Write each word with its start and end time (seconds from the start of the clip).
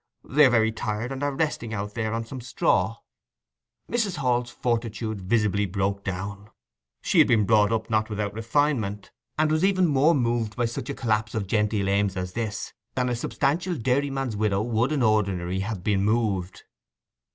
They 0.23 0.45
were 0.45 0.49
very 0.49 0.71
tired, 0.71 1.11
and 1.11 1.21
are 1.21 1.35
resting 1.35 1.75
out 1.75 1.93
there 1.93 2.11
on 2.11 2.25
some 2.25 2.41
straw.' 2.41 2.97
Mrs. 3.87 4.15
Hall's 4.15 4.49
fortitude 4.49 5.21
visibly 5.21 5.67
broke 5.67 6.03
down. 6.03 6.49
She 7.03 7.19
had 7.19 7.27
been 7.27 7.45
brought 7.45 7.71
up 7.71 7.87
not 7.87 8.09
without 8.09 8.33
refinement, 8.33 9.11
and 9.37 9.51
was 9.51 9.63
even 9.63 9.85
more 9.85 10.15
moved 10.15 10.55
by 10.55 10.65
such 10.65 10.89
a 10.89 10.95
collapse 10.95 11.35
of 11.35 11.45
genteel 11.45 11.87
aims 11.87 12.17
as 12.17 12.33
this 12.33 12.73
than 12.95 13.09
a 13.09 13.15
substantial 13.15 13.75
dairyman's 13.77 14.35
widow 14.35 14.63
would 14.63 14.91
in 14.91 15.03
ordinary 15.03 15.59
have 15.59 15.83
been 15.83 16.03
moved. 16.03 16.63